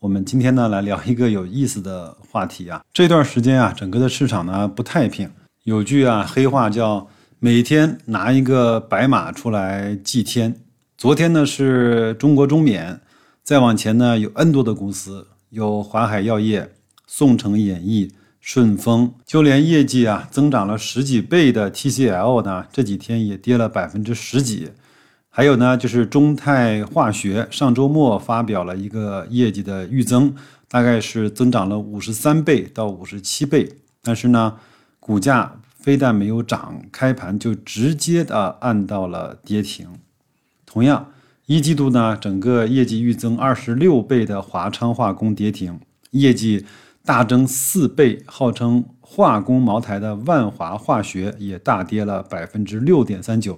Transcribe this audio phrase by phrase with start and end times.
[0.00, 2.82] 我们今天呢来聊一个有意思的话题啊。
[2.90, 5.30] 这段时间啊，整个的市场呢不太平。
[5.64, 7.06] 有句啊黑话叫
[7.38, 10.54] “每天拿一个白马出来祭天”。
[10.96, 12.98] 昨天呢是中国中免，
[13.42, 16.72] 再往前呢有 N 多的公司，有华海药业、
[17.06, 24.70] 宋城演艺、顺丰，就连业绩啊增长了十几倍的 TCL 呢，这几天也跌了百分之十几。
[25.32, 30.34] 还有呢，就是中泰化学上周末发表了一个业绩的预增，
[30.68, 34.56] 大概是增长了五十三倍到五十七倍，但是呢，
[34.98, 39.86] 股价非但没有涨，开盘就直接的按到了跌停。
[40.66, 41.12] 同样，
[41.46, 45.78] 一季度呢，整个业绩预增二十六倍的华昌化工跌停，
[46.10, 46.66] 业绩
[47.04, 53.56] 大增四倍，号称化工茅台的万华化学也大跌了百分之六点三九。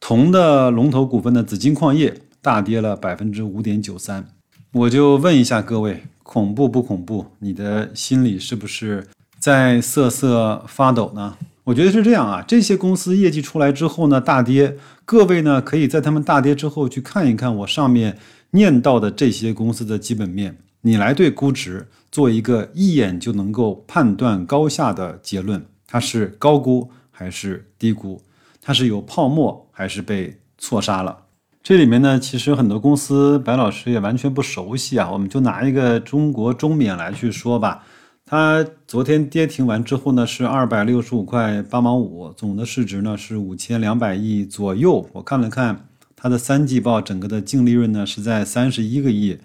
[0.00, 4.26] 铜的龙头股份的紫金矿业大跌了百分之五点九三，
[4.72, 7.26] 我就问一下各位，恐怖不恐怖？
[7.38, 9.06] 你的心里是不是
[9.38, 11.36] 在瑟瑟发抖呢？
[11.64, 18.18] 我觉得是这样啊，这些公司业绩出来之后呢，大跌，各位呢可以在他们大跌之后去看一看我上面
[18.52, 28.20] 念到的这些公司的基本面，你来对估值做一个一眼就能够判断高下的结论，它是高估还是低估？
[28.62, 31.16] 它是有泡沫还是被错杀了？
[31.62, 35.10] 这里面呢，其实很多公司白老师也完全不熟悉啊。
[35.10, 37.84] 我们就拿一个中国中免来去说吧，
[38.24, 45.06] 它昨天跌停完之后呢，是二百六十五块八毛五，总的市值呢是五千两百亿左右。
[45.12, 49.38] 我看了看它的三季报，整个的净利润呢是在三十一个亿。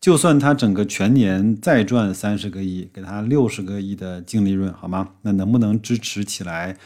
[0.00, 5.08] 就算它整个全年再赚三十个亿，给它六十个亿的净利润，好吗？
[5.22, 6.76] 那能不能支持起来？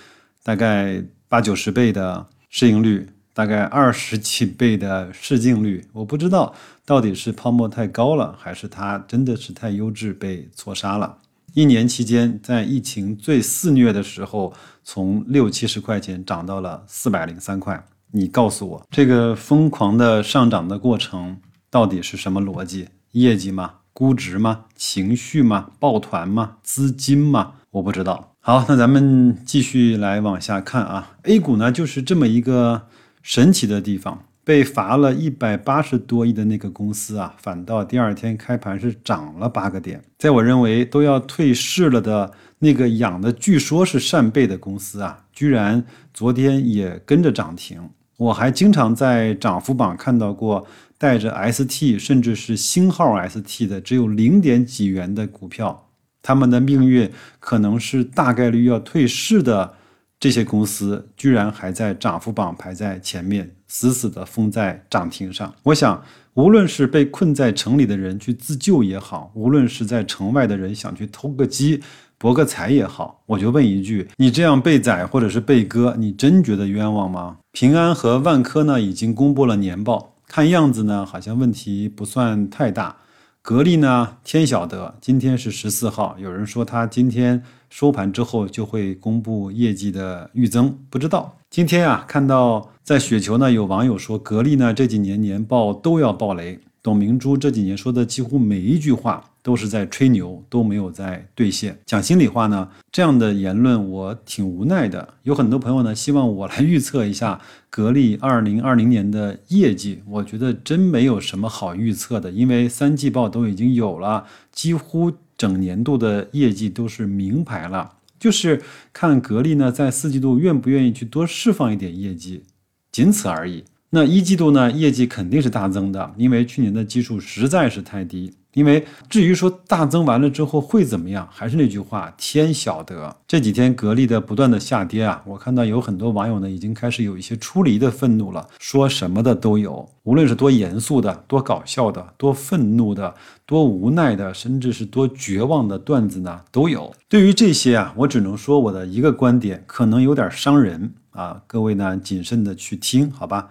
[0.43, 1.05] 大概。
[1.32, 6.54] 八九十倍的市盈率，大概二十几倍的市净率，我不知道
[6.84, 11.16] 到底是泡沫太高了，还是它真的是太优质被错杀了。
[11.54, 14.53] 一年期间，在疫情最肆虐的时候，
[14.84, 17.82] 从六七十块钱涨到了四百零三块。
[18.10, 21.38] 你告诉我，这个疯狂的上涨的过程
[21.70, 22.91] 到底是什么逻辑？
[23.12, 23.76] 业绩吗？
[23.94, 24.66] 估值吗？
[24.76, 25.70] 情绪吗？
[25.81, 26.59] 抱团吗？
[26.62, 27.54] 资金吗？
[27.72, 28.34] 我不知道。
[28.41, 31.16] 好，那咱们继续来往下看啊。
[31.22, 32.83] A 股呢，就是这么一个
[33.22, 40.03] 神奇的地方，被罚了一百八十多亿的那个公司啊，反倒第二天开盘是涨了八个点。
[40.19, 45.82] 在我认为都要退市了的那个养的据说是扇贝的公司啊，居然
[46.12, 47.88] 昨天也跟着涨停。
[48.19, 50.66] 我还经常在涨幅榜看到过
[50.99, 55.88] 带着 ST 甚至是星号 ST 的，只有零点几元的股票。
[56.22, 57.10] 他们的命运
[57.41, 59.75] 可能是大概率要退市的，
[60.21, 65.53] 这些公司居然还在涨幅榜排在前面，死死的封在涨停上。
[65.65, 66.00] 我想，
[66.34, 71.82] 无论是被困在城里的人去自救也好，无论是在城外的人想去偷个鸡
[72.19, 77.38] 博个财也好，我就问一句：你这样被宰或者是被割，你真觉得冤枉吗？
[77.50, 82.97] 平安和万科呢，已经公布了年报，看样子呢，好像问题不算太大。
[83.45, 84.19] 格力呢？
[84.23, 91.37] 天晓得，今天是十四号，有人说他今天收盘之后就会公布业绩的预增，不知道。
[91.51, 96.61] 今天啊，看到在雪球呢，有网友说格力呢这几年年报都要爆雷。
[96.82, 101.78] 董明珠这几年说的几乎每一句话都是在吹牛，都没有在兑现。
[101.87, 105.15] 讲心里话呢，这样的言论我挺无奈的。
[105.22, 110.03] 有很多朋友呢，希望我来预测一下格力二零二零年的业绩。
[110.09, 117.93] 我觉得真没有什么好预测的，因为三季报都已经有了，几乎整年度的业绩都是明牌了。
[118.19, 118.61] 就是
[118.93, 122.43] 看格力呢，在四季度愿不愿意去多释放一点业绩，
[122.90, 123.62] 仅此而已。
[123.94, 128.33] 那一季度呢，业绩肯定是大增的，因为去年的基数实在是太低。
[128.55, 133.15] 因为至于说大增完了之后会怎么样，还是那句话，天晓得。
[133.29, 143.15] 这几天格力的不断的下跌啊，我看到有很多网友呢已经开始有一些出离的愤怒了，说什么的都有，无论是多严肃的、多搞笑的、多愤怒的、
[143.45, 146.95] 多无奈的，甚至是多绝望的段子呢都有。
[147.11, 153.50] 对于这些啊，我只能说我的一个观点，可能有点伤人啊，各位呢谨慎的去听，好吧。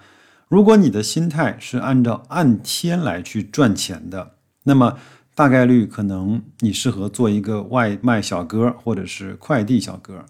[0.51, 4.33] 如果你的心态是按照按天来去赚钱的，
[4.63, 4.97] 那么
[5.33, 10.25] 大概率可能你适合做一个外卖小哥或者是快递小哥。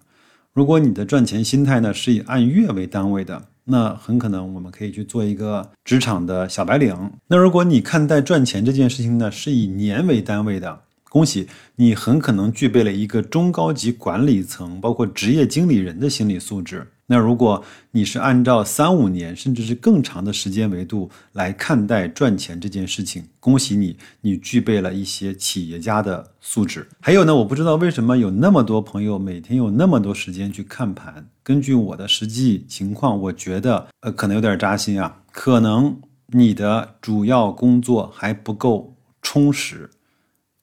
[0.54, 6.96] 如果你的赚钱心态呢是以按月为单位的，那很可能我们可以去做一个职场的小白领。
[7.26, 11.48] 那如果你看待赚钱这件事情呢是以年为单位的，恭喜
[11.78, 16.91] 你很可能具备了一个中高级管理层，包括职业经理人的心理素质。
[17.08, 17.62] 那如果
[17.92, 26.88] 你是按照三五年甚至是更长的时间维度来看待赚钱这件事情，恭喜你，你具备了一些企业家的素质。
[27.02, 31.28] 还有呢，我不知道为什么有那么多朋友每天有那么多时间去看盘。
[31.44, 39.90] 根据我的实际情况，我觉得呃可能有点扎心啊，可能你的主要工作还不够充实，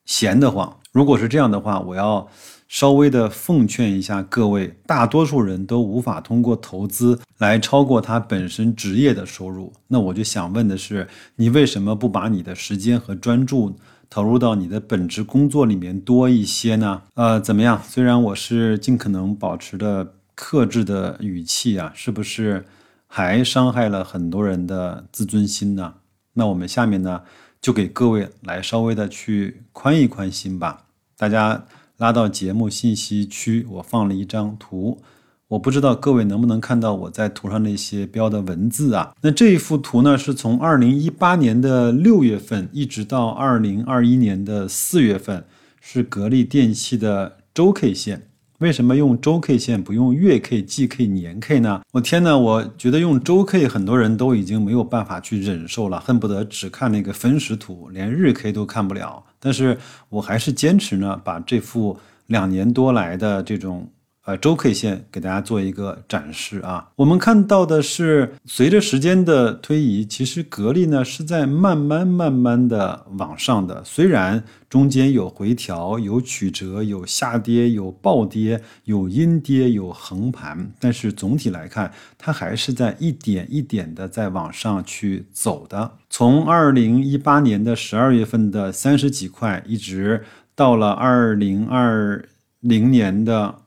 [0.05, 0.78] 闲得慌。
[0.91, 2.27] 如果是这样的话，我要。
[2.71, 9.73] 稍微的奉劝一下各位，大多数人都无法通过投资来超过他本身职业的收入。
[9.87, 11.07] 那我就想问的是，
[11.37, 13.75] 你为什么不把你的时间和专注
[14.07, 17.01] 投入到你的本职工作里面多一些呢？
[17.15, 17.81] 呃，怎么样？
[17.83, 22.63] 虽然我是尽可能保持的克制的语气啊，是不是
[23.07, 25.95] 还伤害了很多人的自尊心呢？
[26.33, 27.23] 那我们下面呢，
[27.61, 30.85] 就给各位来稍微的去宽一宽心吧，
[31.17, 31.65] 大家。
[31.99, 35.01] 拉到节目信息区，我放了一张图，
[35.49, 39.13] 我不知道各位能不能看到我在图上那些标的文字啊？
[39.19, 45.43] 那这一幅图呢，是从二零一八年的六月份一直到二零二一年的四月份，
[45.81, 48.28] 是格力电器的周 K 线。
[48.59, 51.81] 为什么用周 K 线不用月 K、季 K、年 K 呢？
[51.93, 59.23] 我天呐，我觉得用周 K 很多人都已经没有办法去忍受了，恨不得只看那个分时图，连日 K 都看不了。
[59.39, 59.77] 但是
[60.09, 61.97] 我还是坚持呢，把这幅
[62.27, 63.89] 两年多来的这种。
[64.29, 66.87] 呃，周 K 线给大家做一个展示啊。
[66.97, 73.83] 我们看到的是，随着时间的推移，其实格力呢是在慢慢慢慢的往上的。
[73.83, 85.93] 虽然中间有回调、有曲折、有下跌、有暴跌、有阴跌、有横盘，但是总体来看，它还是在一点一点的在往上去走的。
[86.07, 90.23] 从二零一八年的十二月份的三十几块，一直
[90.53, 92.23] 到了二零二
[92.59, 93.61] 零年的。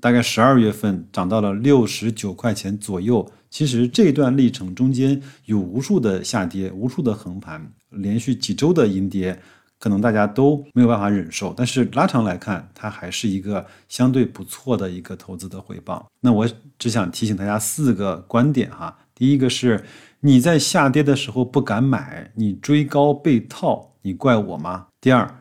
[0.00, 3.26] 大概十二月份涨到了六十九块钱左右。
[3.48, 9.40] 其实这段历程中间有无数的下跌，无数的横盘，连续几周的阴跌，
[9.78, 11.54] 可能大家都没有办法忍受。
[11.56, 16.06] 但是拉长来看，它还是一个相对不错的一个投资的回报。
[16.20, 16.46] 那我
[16.78, 18.98] 只想提醒大家四个观点哈。
[19.14, 19.82] 第一个是
[20.20, 24.88] 你在下跌的时候不敢买，你追高被套，你怪我吗？
[25.00, 25.40] 第二，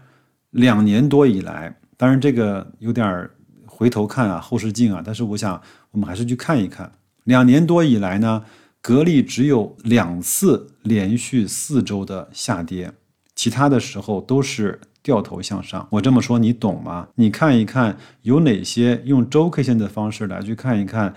[0.52, 3.30] 两年多以来，当然这个有点。
[3.68, 6.92] 回头看啊，后视镜啊，但是我想我们还是去看一看，
[7.24, 8.44] 两年多以来呢，
[8.82, 12.94] 格力只有两次连续四周的下跌，
[13.36, 15.88] 其他的时候都是掉头向上。
[15.92, 17.08] 我这么说你懂吗？
[17.16, 21.14] 你看一看有哪些用周 K 线的方式来去看一看，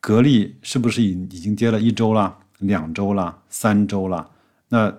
[0.00, 4.30] 格力是不是已已经跌了一周了、两周了、三周了？
[4.68, 4.94] 那。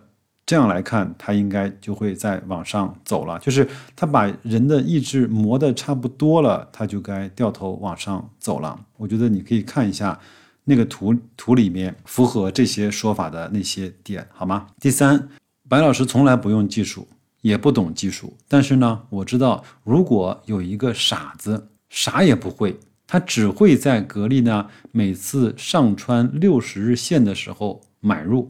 [0.53, 3.39] 这样来看，它应该就会再往上走了。
[3.39, 8.79] 就是它把人的意志磨得差不多了，它就该掉头往上走了。
[8.97, 10.19] 我觉得你可以看一下
[10.65, 14.67] 那个图，图里面符合这些说法的那些点，好吗？
[14.79, 15.27] 第三，
[15.67, 17.07] 白老师从来不用技术，
[17.41, 28.47] 也不懂技术，但是呢，我知道如果有一个傻子，啥也不会，他只会在格力呢每次上穿六十日线的时候买入。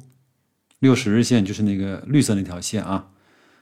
[0.83, 3.07] 六十日线就是那个绿色那条线啊，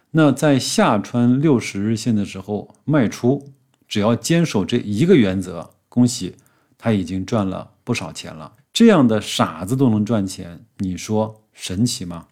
[0.09, 3.51] 那在下穿六十日线的时候卖出，
[3.87, 6.35] 只要坚守这一个原则，恭喜
[6.79, 8.51] 他已经赚了不少钱了。
[8.73, 12.25] 这样的傻子都能赚钱，你说神奇吗？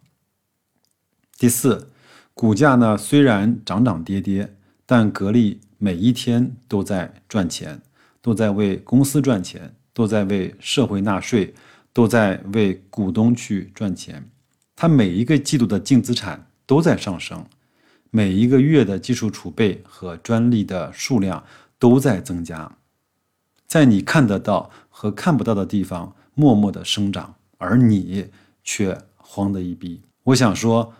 [1.38, 1.92] 第四，
[2.34, 4.56] 股价呢虽然涨涨跌跌，
[4.88, 7.80] 但格力每一天都在赚钱，
[8.24, 11.54] 都在为公司赚钱，都在为社会纳税，
[11.94, 14.28] 都在为股东去赚钱。
[14.82, 17.46] 它每一个季度的净资产都在上升，
[18.12, 21.44] 每一个月的技术储备和专利的数量
[21.78, 22.78] 都在增加，
[23.68, 28.28] 在你看得到和看不到的地方默默的生长，而你
[28.64, 30.02] 却慌得一逼。
[30.24, 30.94] 我想说，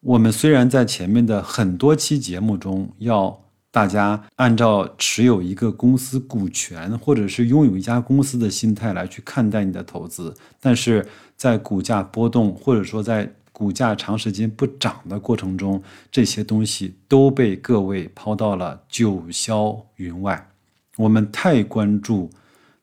[0.00, 3.43] 我们虽然在前面的很多期节目中要。
[3.74, 11.04] 大家按照持有一个公司股权，或者是拥有一家公司的心态来去看待你的投资，但是
[11.36, 20.48] 在股价波动，或者说在股价长时间不涨的过程中，这些东西都被各位抛到了九霄云外。
[20.96, 22.30] 我们太关注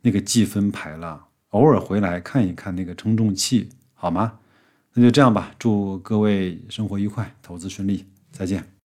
[0.01, 4.33] 那个计分牌了，偶尔回来看一看那个称重器，好吗？
[4.93, 8.71] 那就这样吧，祝各位生活愉快，投资顺利，再见。